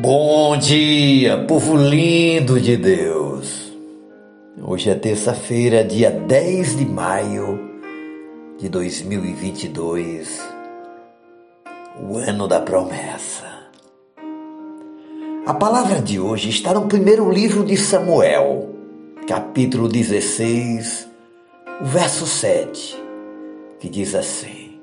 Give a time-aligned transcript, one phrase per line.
[0.00, 3.72] Bom dia, povo lindo de Deus.
[4.60, 7.60] Hoje é terça-feira, dia 10 de maio
[8.58, 10.42] de 2022,
[12.02, 13.44] o ano da promessa.
[15.46, 18.74] A palavra de hoje está no primeiro livro de Samuel,
[19.28, 21.08] capítulo 16,
[21.80, 23.00] o verso 7,
[23.78, 24.80] que diz assim: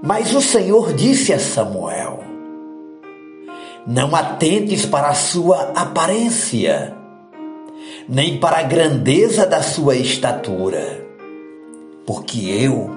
[0.00, 2.35] Mas o Senhor disse a Samuel:
[3.86, 6.96] não atentes para a sua aparência,
[8.08, 11.06] nem para a grandeza da sua estatura,
[12.04, 12.90] porque eu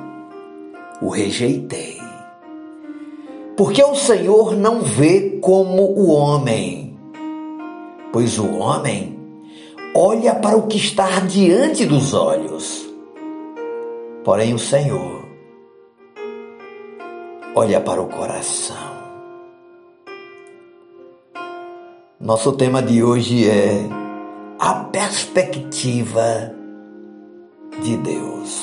[1.00, 2.00] o rejeitei.
[3.56, 6.98] Porque o Senhor não vê como o homem,
[8.12, 9.20] pois o homem
[9.94, 12.90] olha para o que está diante dos olhos,
[14.24, 15.24] porém o Senhor
[17.54, 18.89] olha para o coração.
[22.22, 23.88] Nosso tema de hoje é
[24.60, 26.54] a perspectiva
[27.82, 28.62] de Deus.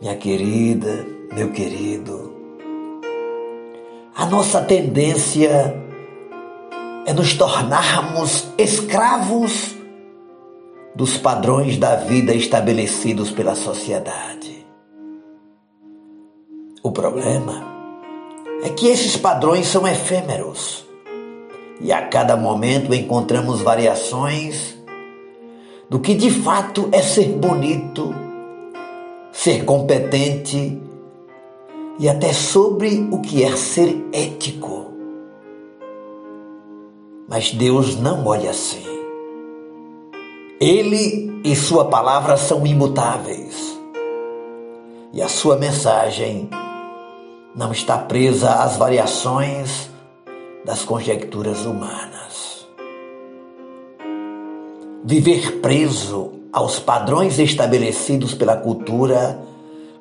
[0.00, 2.34] Minha querida, meu querido,
[4.16, 5.80] a nossa tendência
[7.06, 9.76] é nos tornarmos escravos
[10.92, 14.66] dos padrões da vida estabelecidos pela sociedade.
[16.82, 17.64] O problema
[18.64, 20.85] é que esses padrões são efêmeros
[21.80, 24.76] e a cada momento encontramos variações
[25.88, 28.14] do que de fato é ser bonito,
[29.30, 30.80] ser competente
[31.98, 34.86] e até sobre o que é ser ético.
[37.28, 38.84] Mas Deus não olha assim.
[40.60, 43.76] Ele e Sua palavra são imutáveis.
[45.12, 46.48] E a Sua mensagem
[47.54, 49.90] não está presa às variações
[50.66, 52.66] das conjecturas humanas.
[55.04, 59.40] Viver preso aos padrões estabelecidos pela cultura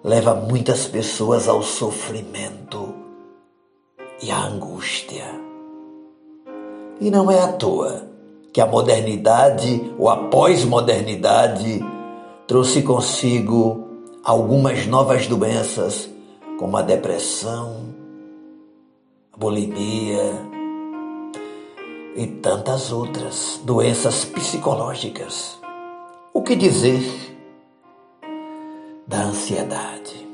[0.03, 2.95] leva muitas pessoas ao sofrimento
[4.23, 5.25] e à angústia.
[6.99, 8.07] E não é à toa
[8.51, 11.85] que a modernidade ou a pós-modernidade
[12.47, 13.87] trouxe consigo
[14.23, 16.09] algumas novas doenças,
[16.57, 17.93] como a depressão,
[19.31, 20.54] a bulimia,
[22.15, 25.59] e tantas outras doenças psicológicas.
[26.33, 27.03] O que dizer
[29.05, 30.25] da ansiedade?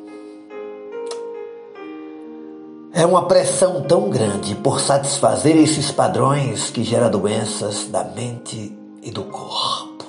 [2.94, 9.10] É uma pressão tão grande por satisfazer esses padrões que gera doenças da mente e
[9.10, 10.06] do corpo.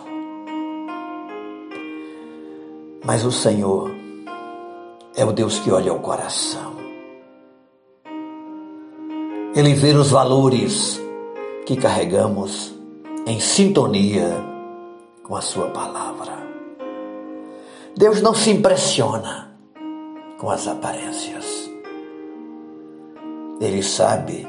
[3.05, 3.91] Mas o Senhor
[5.17, 6.73] é o Deus que olha o coração.
[9.55, 11.01] Ele vê os valores
[11.67, 12.75] que carregamos
[13.27, 14.35] em sintonia
[15.23, 16.33] com a Sua palavra.
[17.97, 19.53] Deus não se impressiona
[20.39, 21.71] com as aparências.
[23.61, 24.47] Ele sabe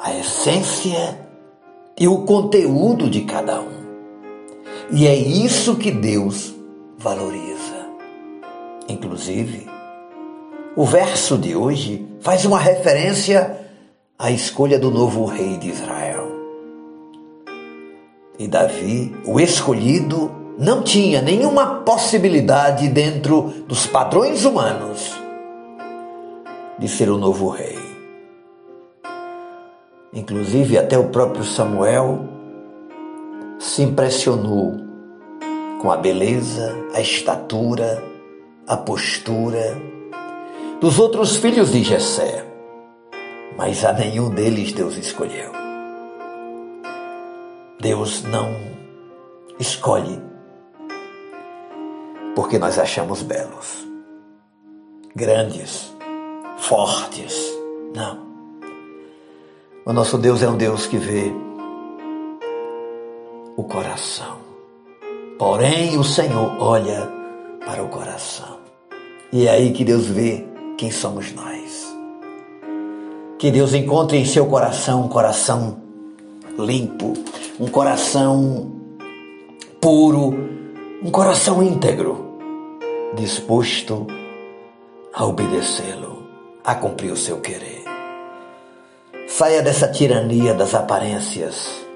[0.00, 1.28] a essência
[1.98, 3.78] e o conteúdo de cada um.
[4.90, 6.54] E é isso que Deus
[6.96, 7.86] valoriza.
[8.88, 9.68] Inclusive,
[10.74, 13.67] o verso de hoje faz uma referência
[14.20, 16.26] a escolha do novo rei de Israel.
[18.36, 25.16] E Davi, o escolhido, não tinha nenhuma possibilidade dentro dos padrões humanos
[26.80, 27.78] de ser o novo rei.
[30.12, 32.24] Inclusive, até o próprio Samuel
[33.56, 34.80] se impressionou
[35.80, 38.02] com a beleza, a estatura,
[38.66, 39.80] a postura
[40.80, 42.47] dos outros filhos de Jessé
[43.58, 45.50] mas a nenhum deles Deus escolheu.
[47.80, 48.54] Deus não
[49.58, 50.20] escolhe
[52.36, 53.84] porque nós achamos belos,
[55.14, 55.92] grandes,
[56.58, 57.52] fortes.
[57.92, 58.28] Não.
[59.84, 61.32] O nosso Deus é um Deus que vê
[63.56, 64.38] o coração.
[65.36, 67.10] Porém, o Senhor olha
[67.66, 68.60] para o coração.
[69.32, 70.46] E é aí que Deus vê
[70.76, 71.67] quem somos nós.
[73.38, 75.80] Que Deus encontre em seu coração um coração
[76.58, 77.14] limpo,
[77.60, 78.72] um coração
[79.80, 80.34] puro,
[81.00, 82.36] um coração íntegro,
[83.14, 84.08] disposto
[85.14, 86.26] a obedecê-lo,
[86.64, 87.84] a cumprir o seu querer.
[89.28, 91.86] Saia dessa tirania das aparências.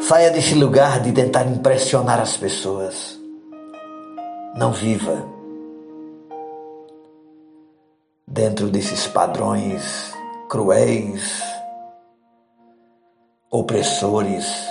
[0.00, 3.20] Saia desse lugar de tentar impressionar as pessoas.
[4.56, 5.22] Não viva
[8.26, 10.18] dentro desses padrões
[10.50, 11.40] cruéis,
[13.48, 14.66] opressores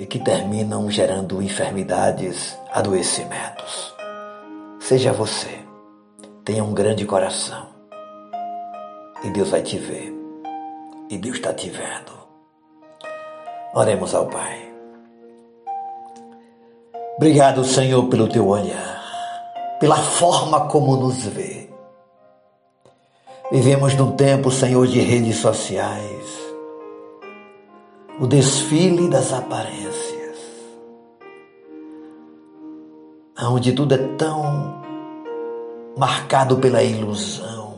[0.00, 3.94] e que terminam gerando enfermidades, adoecimentos.
[4.80, 5.60] Seja você,
[6.42, 7.66] tenha um grande coração
[9.22, 10.10] e Deus vai te ver
[11.10, 12.14] e Deus está te vendo.
[13.74, 14.72] Oremos ao Pai.
[17.18, 19.04] Obrigado, Senhor, pelo teu olhar,
[19.78, 21.73] pela forma como nos vê.
[23.54, 26.26] Vivemos num tempo, Senhor, de redes sociais,
[28.18, 30.36] o desfile das aparências,
[33.40, 34.82] onde tudo é tão
[35.96, 37.74] marcado pela ilusão.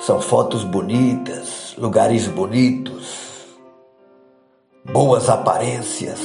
[0.00, 3.46] São fotos bonitas, lugares bonitos,
[4.84, 6.18] boas aparências.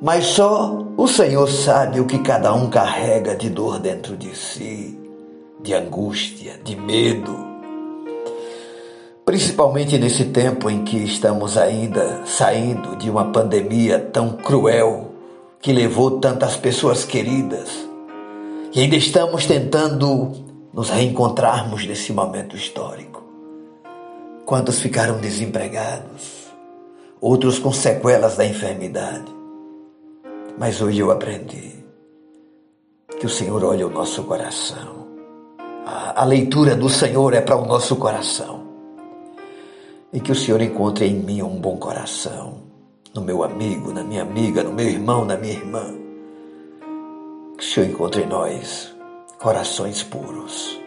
[0.00, 5.03] Mas só o Senhor sabe o que cada um carrega de dor dentro de si,
[5.64, 7.54] de angústia, de medo
[9.24, 15.12] principalmente nesse tempo em que estamos ainda saindo de uma pandemia tão cruel
[15.60, 17.70] que levou tantas pessoas queridas
[18.72, 20.32] e ainda estamos tentando
[20.72, 23.22] nos reencontrarmos nesse momento histórico.
[24.44, 26.52] Quantos ficaram desempregados,
[27.20, 29.32] outros com sequelas da enfermidade.
[30.58, 31.72] Mas hoje eu aprendi
[33.18, 35.03] que o Senhor olha o nosso coração.
[35.96, 38.64] A, leitura do Senhor é para o nosso coração
[40.12, 42.64] e que o Senhor encontre em mim um bom coração,
[43.14, 45.84] no meu amigo, na minha amiga, no meu irmão, na minha irmã.
[47.56, 48.92] Que o Senhor encontre em nós
[49.38, 50.80] corações puros,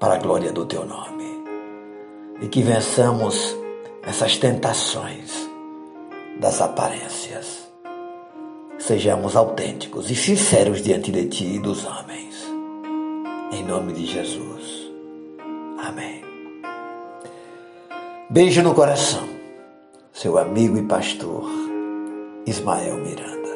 [0.00, 1.44] para a glória do teu nome.
[2.40, 3.56] E que vençamos
[4.02, 5.48] essas tentações
[6.40, 7.70] das aparências.
[8.76, 12.29] Sejamos autênticos e sinceros diante de ti e dos homens.
[13.52, 14.88] Em nome de Jesus.
[15.84, 16.22] Amém.
[18.30, 19.28] Beijo no coração.
[20.12, 21.50] Seu amigo e pastor
[22.46, 23.49] Ismael Miranda.